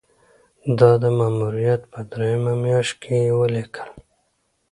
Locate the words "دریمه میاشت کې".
2.11-3.15